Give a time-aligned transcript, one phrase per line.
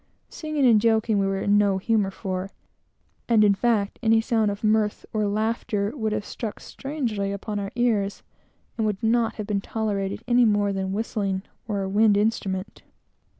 [0.29, 2.49] Singing and joking, we were in no humor for,
[3.29, 7.69] and, in fact, any sound of mirth or laughter would have struck strangely upon our
[7.75, 8.23] ears,
[8.79, 12.81] and would not have been tolerated, any more than whistling, or a wind instrument.